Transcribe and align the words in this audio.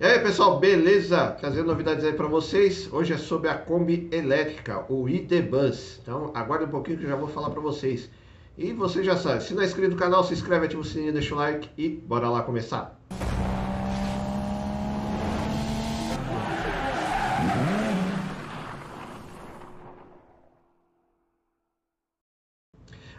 E 0.00 0.04
aí 0.06 0.18
pessoal, 0.18 0.58
beleza? 0.58 1.32
Trazendo 1.32 1.66
novidades 1.66 2.02
aí 2.06 2.14
para 2.14 2.26
vocês. 2.26 2.90
Hoje 2.90 3.12
é 3.12 3.18
sobre 3.18 3.50
a 3.50 3.54
Kombi 3.54 4.08
elétrica, 4.10 4.90
o 4.90 5.06
ID 5.06 5.42
Bus. 5.42 5.98
Então 6.00 6.32
aguarde 6.34 6.64
um 6.64 6.70
pouquinho 6.70 6.96
que 6.96 7.04
eu 7.04 7.10
já 7.10 7.16
vou 7.16 7.28
falar 7.28 7.50
para 7.50 7.60
vocês. 7.60 8.08
E 8.56 8.72
você 8.72 9.04
já 9.04 9.14
sabe, 9.14 9.42
se 9.42 9.52
não 9.52 9.60
é 9.62 9.66
inscrito 9.66 9.90
no 9.90 9.98
canal, 9.98 10.24
se 10.24 10.32
inscreve, 10.32 10.64
ativa 10.64 10.80
o 10.80 10.84
sininho, 10.86 11.12
deixa 11.12 11.34
o 11.34 11.36
like 11.36 11.68
e 11.76 11.90
bora 11.90 12.30
lá 12.30 12.42
começar. 12.42 12.98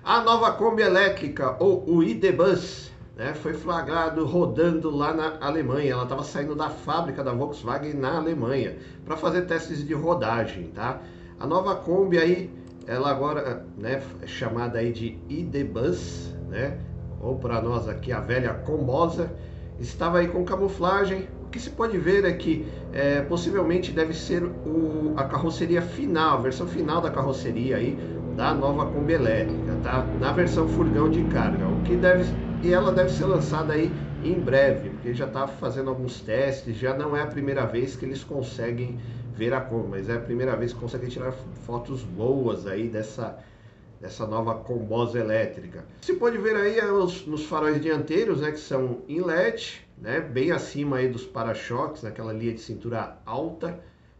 A 0.03 0.21
nova 0.23 0.53
Kombi 0.53 0.81
elétrica, 0.81 1.57
ou 1.59 1.87
o 1.87 2.01
ID 2.01 2.31
Bus, 2.35 2.90
né, 3.21 3.35
foi 3.35 3.53
flagrado 3.53 4.25
rodando 4.25 4.89
lá 4.89 5.13
na 5.13 5.37
Alemanha. 5.39 5.91
Ela 5.91 6.03
estava 6.03 6.23
saindo 6.23 6.55
da 6.55 6.71
fábrica 6.71 7.23
da 7.23 7.31
Volkswagen 7.31 7.93
na 7.93 8.17
Alemanha 8.17 8.77
para 9.05 9.15
fazer 9.15 9.43
testes 9.43 9.85
de 9.85 9.93
rodagem, 9.93 10.71
tá? 10.73 10.99
A 11.39 11.45
nova 11.45 11.75
Kombi 11.75 12.17
aí, 12.17 12.49
ela 12.87 13.11
agora, 13.11 13.63
né, 13.77 14.01
é 14.23 14.25
chamada 14.25 14.79
aí 14.79 14.91
de 14.91 15.19
ID 15.29 15.63
Bus, 15.71 16.35
né? 16.49 16.79
Ou 17.21 17.35
para 17.35 17.61
nós 17.61 17.87
aqui 17.87 18.11
a 18.11 18.19
velha 18.19 18.55
Combosa, 18.55 19.31
estava 19.79 20.17
aí 20.17 20.27
com 20.27 20.43
camuflagem. 20.43 21.29
O 21.45 21.49
que 21.51 21.59
se 21.59 21.69
pode 21.69 21.99
ver 21.99 22.25
é 22.25 22.33
que 22.33 22.65
é, 22.91 23.21
possivelmente 23.21 23.91
deve 23.91 24.15
ser 24.15 24.43
o, 24.43 25.13
a 25.15 25.25
carroceria 25.25 25.83
final, 25.83 26.39
a 26.39 26.41
versão 26.41 26.65
final 26.65 26.99
da 26.99 27.11
carroceria 27.11 27.77
aí 27.77 27.95
da 28.35 28.51
nova 28.51 28.87
Kombi 28.87 29.13
elétrica, 29.13 29.77
tá? 29.83 30.07
Na 30.19 30.31
versão 30.31 30.67
furgão 30.67 31.07
de 31.07 31.23
carga, 31.25 31.67
o 31.67 31.83
que 31.83 31.95
deve 31.95 32.23
e 32.63 32.71
ela 32.71 32.91
deve 32.91 33.09
ser 33.09 33.25
lançada 33.25 33.73
aí 33.73 33.91
em 34.23 34.39
breve, 34.39 34.91
porque 34.91 35.13
já 35.13 35.25
está 35.25 35.47
fazendo 35.47 35.89
alguns 35.89 36.21
testes, 36.21 36.77
já 36.77 36.95
não 36.95 37.17
é 37.17 37.21
a 37.23 37.27
primeira 37.27 37.65
vez 37.65 37.95
que 37.95 38.05
eles 38.05 38.23
conseguem 38.23 38.99
ver 39.33 39.53
a 39.53 39.61
Kombi, 39.61 39.87
mas 39.89 40.09
é 40.09 40.15
a 40.15 40.19
primeira 40.19 40.55
vez 40.55 40.71
que 40.71 40.79
conseguem 40.79 41.09
tirar 41.09 41.31
fotos 41.65 42.03
boas 42.03 42.67
aí 42.67 42.87
dessa, 42.87 43.39
dessa 43.99 44.27
nova 44.27 44.53
combosa 44.55 45.19
elétrica. 45.19 45.85
Se 46.01 46.13
pode 46.13 46.37
ver 46.37 46.55
aí 46.55 46.77
é 46.77 46.91
os, 46.91 47.25
nos 47.25 47.45
faróis 47.45 47.81
dianteiros, 47.81 48.41
né, 48.41 48.51
que 48.51 48.59
são 48.59 49.01
em 49.07 49.21
LED, 49.21 49.81
né, 49.97 50.19
bem 50.19 50.51
acima 50.51 50.97
aí 50.97 51.07
dos 51.07 51.25
para-choques, 51.25 52.03
naquela 52.03 52.31
linha 52.31 52.53
de 52.53 52.61
cintura 52.61 53.17
alta, 53.25 53.79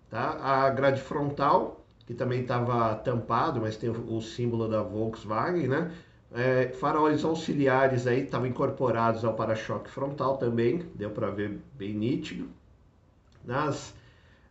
tá? 0.09 0.39
A 0.42 0.70
grade 0.72 1.02
frontal, 1.02 1.86
que 2.08 2.16
também 2.16 2.42
estava 2.42 2.95
tampado, 2.95 3.61
mas 3.61 3.78
tem 3.78 3.89
o, 3.89 4.16
o 4.16 4.22
símbolo 4.22 4.67
da 4.67 4.81
Volkswagen, 4.81 5.67
né? 5.67 5.92
É, 6.33 6.69
faróis 6.69 7.25
auxiliares 7.25 8.07
aí 8.07 8.23
estavam 8.23 8.47
incorporados 8.47 9.25
ao 9.25 9.33
para-choque 9.33 9.89
frontal 9.89 10.37
também, 10.37 10.85
deu 10.95 11.09
para 11.09 11.29
ver 11.29 11.59
bem 11.73 11.93
nítido. 11.93 12.47
Nas, 13.43 13.93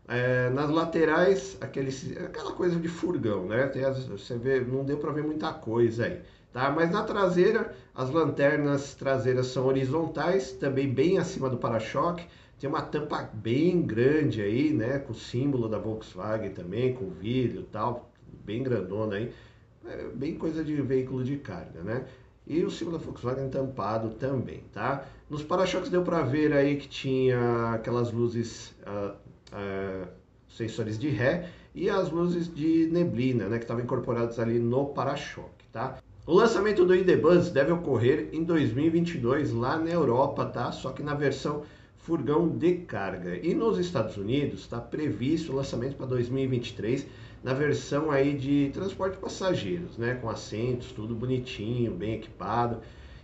é, 0.06 0.50
nas 0.50 0.68
laterais, 0.68 1.56
aquele, 1.60 1.90
aquela 2.18 2.52
coisa 2.52 2.78
de 2.78 2.88
furgão, 2.88 3.46
né? 3.46 3.66
Tem 3.68 3.84
as, 3.84 4.04
você 4.04 4.36
vê, 4.36 4.60
não 4.60 4.84
deu 4.84 4.98
para 4.98 5.12
ver 5.12 5.24
muita 5.24 5.52
coisa 5.54 6.04
aí. 6.04 6.20
Tá? 6.52 6.70
Mas 6.70 6.90
na 6.90 7.02
traseira, 7.02 7.74
as 7.94 8.10
lanternas 8.10 8.94
traseiras 8.94 9.46
são 9.46 9.66
horizontais, 9.66 10.52
também 10.52 10.92
bem 10.92 11.16
acima 11.16 11.48
do 11.48 11.56
para-choque. 11.56 12.26
Tem 12.58 12.68
uma 12.68 12.82
tampa 12.82 13.30
bem 13.32 13.80
grande 13.80 14.42
aí, 14.42 14.70
né? 14.70 14.98
Com 14.98 15.12
o 15.12 15.16
símbolo 15.16 15.66
da 15.66 15.78
Volkswagen 15.78 16.50
também, 16.50 16.92
com 16.92 17.08
vidro 17.08 17.60
e 17.60 17.64
tal, 17.64 18.10
bem 18.44 18.62
grandona 18.62 19.16
aí 19.16 19.32
é 19.86 20.04
bem 20.14 20.36
coisa 20.36 20.62
de 20.62 20.74
veículo 20.82 21.24
de 21.24 21.36
carga, 21.36 21.82
né? 21.82 22.06
E 22.46 22.64
o 22.64 22.70
símbolo 22.70 22.98
da 22.98 23.04
Volkswagen 23.04 23.48
tampado 23.48 24.10
também, 24.10 24.64
tá? 24.72 25.06
Nos 25.28 25.42
para-choques 25.42 25.88
deu 25.88 26.02
para 26.02 26.22
ver 26.22 26.52
aí 26.52 26.76
que 26.76 26.88
tinha 26.88 27.74
aquelas 27.74 28.12
luzes, 28.12 28.74
uh, 28.86 29.14
uh, 29.54 30.08
sensores 30.48 30.98
de 30.98 31.08
ré 31.08 31.48
e 31.74 31.88
as 31.88 32.10
luzes 32.10 32.52
de 32.52 32.88
neblina, 32.90 33.48
né? 33.48 33.58
Que 33.58 33.64
estavam 33.64 33.82
incorporadas 33.82 34.38
ali 34.38 34.58
no 34.58 34.86
para-choque, 34.86 35.66
tá? 35.72 35.98
O 36.26 36.34
lançamento 36.34 36.84
do 36.84 36.94
ID 36.94 37.20
Buzz 37.20 37.50
deve 37.50 37.72
ocorrer 37.72 38.28
em 38.32 38.44
2022 38.44 39.52
lá 39.52 39.78
na 39.78 39.90
Europa, 39.90 40.46
tá? 40.46 40.70
Só 40.72 40.90
que 40.90 41.02
na 41.02 41.14
versão 41.14 41.62
furgão 42.02 42.48
de 42.48 42.76
carga. 42.76 43.36
E 43.36 43.54
nos 43.54 43.78
Estados 43.78 44.16
Unidos 44.16 44.60
está 44.60 44.80
previsto 44.80 45.52
o 45.52 45.56
lançamento 45.56 45.96
para 45.96 46.06
2023 46.06 47.06
na 47.42 47.54
versão 47.54 48.10
aí 48.10 48.34
de 48.34 48.70
transporte 48.72 49.14
de 49.14 49.20
passageiros, 49.20 49.96
né, 49.96 50.14
com 50.14 50.28
assentos, 50.28 50.92
tudo 50.92 51.14
bonitinho, 51.14 51.92
bem 51.92 52.14
equipado. 52.14 52.78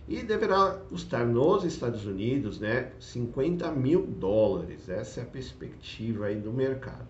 E 0.07 0.23
deverá 0.23 0.79
custar 0.89 1.25
nos 1.25 1.65
Estados 1.65 2.05
Unidos, 2.05 2.59
né, 2.59 2.91
50 2.99 3.69
mil 3.71 4.07
dólares. 4.07 4.87
Essa 4.87 5.19
é 5.19 5.23
a 5.23 5.25
perspectiva 5.25 6.27
aí 6.27 6.35
do 6.35 6.53
mercado. 6.53 7.07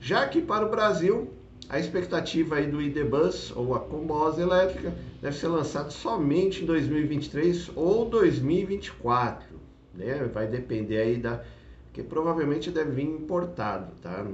Já 0.00 0.26
que 0.26 0.40
para 0.40 0.66
o 0.66 0.70
Brasil, 0.70 1.30
a 1.68 1.78
expectativa 1.78 2.56
aí 2.56 2.66
do 2.66 2.80
ID 2.80 3.04
Bus 3.04 3.52
ou 3.54 3.74
a 3.74 3.80
Combosa 3.80 4.40
elétrica 4.40 4.94
deve 5.20 5.36
ser 5.36 5.48
lançado 5.48 5.92
somente 5.92 6.62
em 6.62 6.66
2023 6.66 7.72
ou 7.76 8.08
2024, 8.08 9.57
né? 9.98 10.24
Vai 10.32 10.46
depender 10.46 10.98
aí 10.98 11.16
da 11.18 11.42
que 11.92 12.02
provavelmente 12.02 12.70
deve 12.70 12.92
vir 12.92 13.06
importado, 13.06 13.92
tá? 14.00 14.24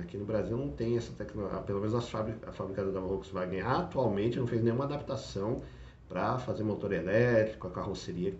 aqui 0.00 0.16
no 0.16 0.24
Brasil 0.24 0.56
não 0.56 0.70
tem 0.70 0.96
essa 0.96 1.12
tecnologia, 1.12 1.60
pelo 1.60 1.78
menos 1.78 1.94
a 1.94 2.00
fábrica, 2.00 2.50
a 2.50 2.52
fábrica 2.52 2.84
da 2.84 2.98
Volkswagen 2.98 3.60
atualmente 3.60 4.40
não 4.40 4.46
fez 4.46 4.60
nenhuma 4.60 4.84
adaptação 4.84 5.62
para 6.08 6.36
fazer 6.38 6.64
motor 6.64 6.92
elétrico, 6.92 7.68
a 7.68 7.70
carroceria, 7.70 8.34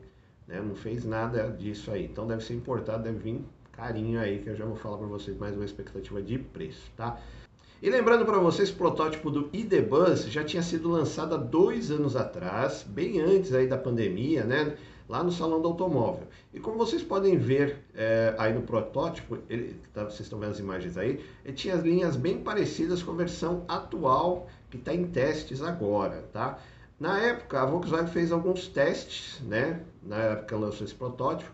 né? 0.48 0.60
Não 0.60 0.74
fez 0.74 1.04
nada 1.04 1.48
disso 1.50 1.92
aí. 1.92 2.04
Então 2.06 2.26
deve 2.26 2.42
ser 2.42 2.54
importado, 2.54 3.04
deve 3.04 3.18
vir 3.18 3.44
carinho 3.70 4.18
aí, 4.18 4.40
que 4.40 4.50
eu 4.50 4.56
já 4.56 4.64
vou 4.64 4.76
falar 4.76 4.98
para 4.98 5.06
vocês 5.06 5.36
mais 5.38 5.54
uma 5.54 5.64
expectativa 5.64 6.20
de 6.20 6.38
preço, 6.38 6.90
tá? 6.96 7.18
E 7.80 7.90
lembrando 7.90 8.24
para 8.24 8.38
vocês, 8.38 8.70
o 8.70 8.74
protótipo 8.74 9.30
do 9.30 9.48
ID 9.52 9.80
Bus 9.88 10.24
já 10.26 10.44
tinha 10.44 10.62
sido 10.62 10.88
lançado 10.88 11.34
há 11.34 11.38
dois 11.38 11.90
anos 11.90 12.14
atrás, 12.14 12.84
bem 12.86 13.20
antes 13.20 13.52
aí 13.52 13.66
da 13.66 13.78
pandemia, 13.78 14.44
né? 14.44 14.76
Lá 15.12 15.22
no 15.22 15.30
salão 15.30 15.60
do 15.60 15.68
automóvel. 15.68 16.26
E 16.54 16.58
como 16.58 16.78
vocês 16.78 17.02
podem 17.02 17.36
ver 17.36 17.84
é, 17.94 18.34
aí 18.38 18.54
no 18.54 18.62
protótipo, 18.62 19.36
ele, 19.46 19.78
tá, 19.92 20.04
vocês 20.04 20.20
estão 20.20 20.38
vendo 20.38 20.52
as 20.52 20.58
imagens 20.58 20.96
aí, 20.96 21.22
ele 21.44 21.54
tinha 21.54 21.74
as 21.74 21.82
linhas 21.82 22.16
bem 22.16 22.38
parecidas 22.38 23.02
com 23.02 23.12
a 23.12 23.14
versão 23.14 23.62
atual 23.68 24.48
que 24.70 24.78
está 24.78 24.94
em 24.94 25.04
testes 25.04 25.60
agora, 25.60 26.24
tá? 26.32 26.58
Na 26.98 27.20
época, 27.20 27.60
a 27.60 27.66
Volkswagen 27.66 28.06
fez 28.10 28.32
alguns 28.32 28.68
testes, 28.68 29.38
né? 29.42 29.82
Na 30.02 30.16
época 30.16 30.56
lançou 30.56 30.86
esse 30.86 30.94
protótipo, 30.94 31.50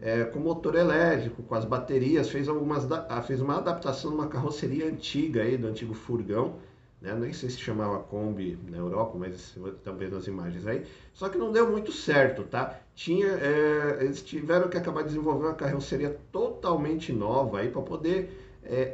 é, 0.00 0.24
com 0.24 0.40
motor 0.40 0.74
elétrico, 0.74 1.44
com 1.44 1.54
as 1.54 1.64
baterias, 1.64 2.28
fez, 2.28 2.48
algumas, 2.48 2.88
fez 3.24 3.40
uma 3.40 3.58
adaptação 3.58 4.10
numa 4.10 4.26
carroceria 4.26 4.84
antiga 4.84 5.42
aí, 5.42 5.56
do 5.56 5.68
antigo 5.68 5.94
furgão, 5.94 6.56
né? 7.00 7.14
Nem 7.14 7.32
sei 7.32 7.50
se 7.50 7.58
chamava 7.58 7.98
Kombi 8.00 8.58
na 8.68 8.78
Europa, 8.78 9.16
mas 9.18 9.34
estão 9.34 9.96
vendo 9.96 10.16
as 10.16 10.26
imagens 10.26 10.66
aí. 10.66 10.84
Só 11.12 11.28
que 11.28 11.38
não 11.38 11.52
deu 11.52 11.70
muito 11.70 11.92
certo, 11.92 12.42
tá? 12.44 12.78
Tinha, 12.94 13.26
é, 13.26 13.98
eles 14.00 14.22
tiveram 14.22 14.68
que 14.68 14.76
acabar 14.76 15.02
de 15.02 15.08
desenvolver 15.08 15.46
uma 15.46 15.54
carroceria 15.54 16.18
totalmente 16.32 17.12
nova 17.12 17.60
aí 17.60 17.70
para 17.70 17.82
poder, 17.82 18.58
é, 18.64 18.92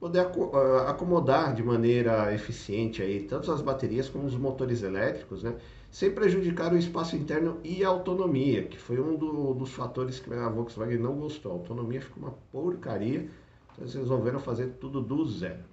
poder 0.00 0.26
acomodar 0.86 1.54
de 1.54 1.62
maneira 1.62 2.32
eficiente 2.34 3.02
aí 3.02 3.22
tanto 3.24 3.52
as 3.52 3.60
baterias 3.60 4.08
como 4.08 4.26
os 4.26 4.34
motores 4.36 4.82
elétricos, 4.82 5.42
né? 5.42 5.54
Sem 5.90 6.10
prejudicar 6.10 6.72
o 6.72 6.76
espaço 6.76 7.16
interno 7.16 7.58
e 7.64 7.82
a 7.82 7.88
autonomia, 7.88 8.64
que 8.64 8.78
foi 8.78 9.00
um 9.00 9.16
do, 9.16 9.54
dos 9.54 9.72
fatores 9.72 10.20
que 10.20 10.32
a 10.34 10.48
Volkswagen 10.48 10.98
não 10.98 11.14
gostou. 11.14 11.52
A 11.52 11.54
autonomia 11.54 12.00
ficou 12.02 12.22
uma 12.24 12.34
porcaria, 12.52 13.20
então 13.20 13.84
eles 13.84 13.94
resolveram 13.94 14.38
fazer 14.38 14.74
tudo 14.78 15.00
do 15.00 15.26
zero. 15.26 15.64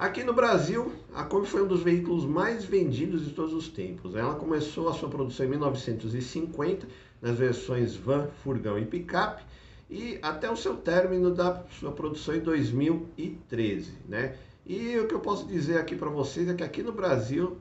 Aqui 0.00 0.24
no 0.24 0.32
Brasil, 0.32 0.94
a 1.14 1.24
Kombi 1.24 1.46
foi 1.46 1.62
um 1.62 1.66
dos 1.66 1.82
veículos 1.82 2.24
mais 2.24 2.64
vendidos 2.64 3.22
de 3.22 3.34
todos 3.34 3.52
os 3.52 3.68
tempos. 3.68 4.16
Ela 4.16 4.34
começou 4.34 4.88
a 4.88 4.94
sua 4.94 5.10
produção 5.10 5.44
em 5.44 5.50
1950, 5.50 6.88
nas 7.20 7.36
versões 7.36 7.96
van, 7.96 8.28
furgão 8.42 8.78
e 8.78 8.86
picape, 8.86 9.42
e 9.90 10.18
até 10.22 10.50
o 10.50 10.56
seu 10.56 10.74
término 10.78 11.34
da 11.34 11.62
sua 11.78 11.92
produção 11.92 12.34
em 12.34 12.40
2013, 12.40 13.92
né? 14.08 14.36
E 14.64 14.96
o 14.96 15.06
que 15.06 15.12
eu 15.12 15.20
posso 15.20 15.46
dizer 15.46 15.76
aqui 15.76 15.94
para 15.94 16.08
vocês 16.08 16.48
é 16.48 16.54
que 16.54 16.64
aqui 16.64 16.82
no 16.82 16.92
Brasil, 16.92 17.58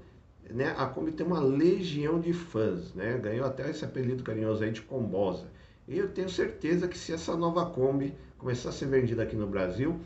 né, 0.49 0.73
a 0.77 0.85
Kombi 0.85 1.11
tem 1.11 1.27
uma 1.27 1.41
legião 1.41 2.21
de 2.21 2.31
fãs, 2.31 2.93
né? 2.93 3.17
Ganhou 3.17 3.45
até 3.45 3.69
esse 3.69 3.83
apelido 3.83 4.23
carinhoso 4.23 4.63
aí 4.63 4.71
de 4.71 4.81
Combosa. 4.81 5.47
E 5.85 5.97
eu 5.97 6.07
tenho 6.07 6.29
certeza 6.29 6.87
que 6.87 6.97
se 6.97 7.11
essa 7.11 7.35
nova 7.35 7.65
Kombi 7.65 8.15
começar 8.37 8.69
a 8.69 8.71
ser 8.71 8.85
vendida 8.85 9.23
aqui 9.23 9.35
no 9.35 9.45
Brasil, 9.45 9.99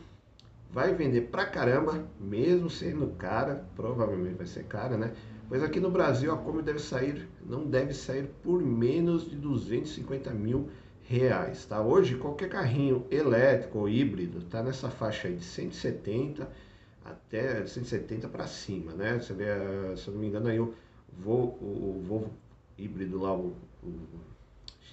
vai 0.73 0.93
vender 0.95 1.21
pra 1.29 1.45
caramba, 1.45 2.03
mesmo 2.19 2.67
sendo 2.67 3.07
cara, 3.15 3.63
provavelmente 3.75 4.35
vai 4.35 4.47
ser 4.47 4.63
cara, 4.63 4.97
né? 4.97 5.13
Pois 5.47 5.61
aqui 5.61 5.79
no 5.79 5.91
Brasil 5.91 6.33
a 6.33 6.37
Kombi 6.37 6.63
deve 6.63 6.79
sair, 6.79 7.29
não 7.45 7.63
deve 7.65 7.93
sair 7.93 8.27
por 8.41 8.59
menos 8.59 9.29
de 9.29 9.35
250 9.35 10.31
mil 10.31 10.69
reais, 11.03 11.63
tá? 11.65 11.79
Hoje 11.79 12.15
qualquer 12.15 12.49
carrinho 12.49 13.05
elétrico 13.11 13.79
ou 13.79 13.89
híbrido 13.89 14.41
tá 14.45 14.63
nessa 14.63 14.89
faixa 14.89 15.27
aí 15.27 15.35
de 15.35 15.43
170 15.43 16.49
até 17.05 17.65
170 17.67 18.27
para 18.27 18.47
cima, 18.47 18.93
né? 18.93 19.19
Você 19.19 19.33
vê, 19.33 19.45
se 19.95 20.07
eu 20.07 20.13
não 20.15 20.21
me 20.21 20.27
engano 20.27 20.47
aí 20.47 20.59
o 20.59 20.73
Volvo, 21.19 21.63
o 21.63 22.01
Volvo 22.03 22.33
híbrido 22.75 23.19
lá, 23.21 23.35
o, 23.35 23.55
o 23.83 23.91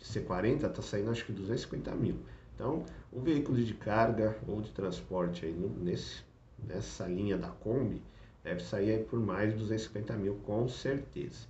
C40 0.02 0.68
tá 0.68 0.82
saindo 0.82 1.10
acho 1.10 1.24
que 1.24 1.32
250 1.32 1.94
mil 1.94 2.16
Então, 2.60 2.84
o 3.10 3.18
veículo 3.18 3.56
de 3.56 3.72
carga 3.72 4.36
ou 4.46 4.60
de 4.60 4.70
transporte 4.70 5.46
aí 5.46 5.56
nesse, 5.80 6.20
nessa 6.68 7.06
linha 7.06 7.38
da 7.38 7.48
Kombi 7.48 8.02
deve 8.44 8.62
sair 8.62 8.90
aí 8.90 9.02
por 9.02 9.18
mais 9.18 9.54
de 9.54 9.58
250 9.60 10.12
mil 10.16 10.34
com 10.44 10.68
certeza. 10.68 11.48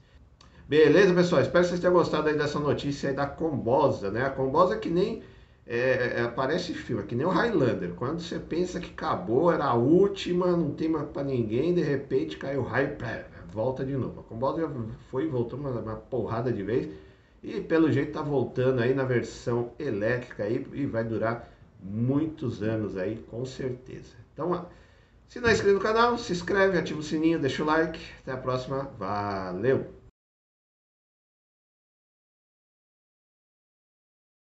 Beleza, 0.68 1.12
pessoal? 1.12 1.42
Espero 1.42 1.64
que 1.64 1.70
vocês 1.70 1.80
tenham 1.80 1.94
gostado 1.94 2.28
aí 2.28 2.38
dessa 2.38 2.60
notícia 2.60 3.10
aí 3.10 3.16
da 3.16 3.26
Combosa, 3.26 4.08
né? 4.08 4.24
A 4.24 4.30
Combosa 4.30 4.76
é 4.76 4.78
que 4.78 4.88
nem 4.88 5.20
é, 5.66 6.20
é, 6.20 6.28
parece 6.28 6.74
filme, 6.74 7.02
é 7.02 7.06
que 7.06 7.16
nem 7.16 7.26
o 7.26 7.30
Highlander. 7.30 7.92
Quando 7.94 8.20
você 8.20 8.38
pensa 8.38 8.78
que 8.78 8.90
acabou, 8.90 9.50
era 9.50 9.64
a 9.64 9.74
última, 9.74 10.46
não 10.56 10.70
tem 10.70 10.88
mais 10.88 11.08
pra 11.08 11.24
ninguém, 11.24 11.74
de 11.74 11.82
repente 11.82 12.36
cai 12.36 12.56
o 12.56 12.62
raio, 12.62 12.96
volta 13.52 13.84
de 13.84 13.96
novo. 13.96 14.20
A 14.20 14.22
Combosa 14.22 14.70
foi 15.10 15.24
e 15.24 15.28
voltou 15.28 15.58
uma, 15.58 15.70
uma 15.70 15.96
porrada 15.96 16.52
de 16.52 16.62
vez. 16.62 16.88
E 17.42 17.60
pelo 17.60 17.90
jeito 17.90 18.12
tá 18.12 18.22
voltando 18.22 18.80
aí 18.80 18.94
na 18.94 19.04
versão 19.04 19.72
elétrica 19.78 20.44
aí 20.44 20.66
e 20.72 20.84
vai 20.86 21.04
durar 21.04 21.48
muitos 21.82 22.62
anos 22.62 22.96
aí, 22.96 23.16
com 23.30 23.44
certeza. 23.44 24.14
Então, 24.32 24.68
se 25.26 25.40
não 25.40 25.48
é 25.48 25.52
inscrito 25.52 25.74
no 25.74 25.80
canal, 25.80 26.18
se 26.18 26.32
inscreve, 26.32 26.76
ativa 26.78 27.00
o 27.00 27.02
sininho, 27.02 27.38
deixa 27.38 27.62
o 27.62 27.66
like. 27.66 28.00
Até 28.22 28.32
a 28.32 28.36
próxima. 28.36 28.90
Valeu! 28.98 29.99